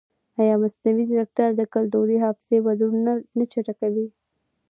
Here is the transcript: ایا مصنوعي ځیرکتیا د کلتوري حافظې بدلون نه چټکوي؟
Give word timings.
ایا 0.39 0.55
مصنوعي 0.63 1.03
ځیرکتیا 1.09 1.47
د 1.55 1.61
کلتوري 1.73 2.17
حافظې 2.23 2.57
بدلون 2.65 2.95
نه 3.37 3.43
چټکوي؟ 3.51 4.07